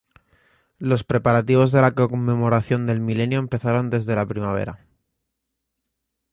Los 0.79 1.03
preparativos 1.03 1.71
de 1.71 1.79
la 1.79 1.93
conmemoración 1.93 2.87
del 2.87 3.01
milenio 3.01 3.37
empezaron 3.37 3.91
desde 3.91 4.15
la 4.15 4.25
primavera. 4.25 4.83